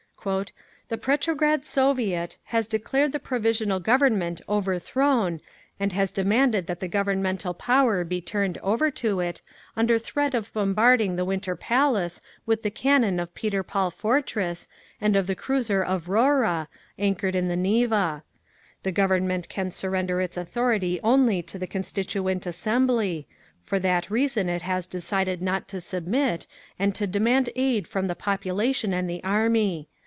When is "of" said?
10.35-10.53, 13.19-13.33, 15.15-15.25